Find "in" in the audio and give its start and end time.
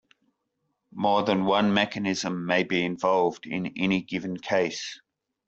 3.45-3.67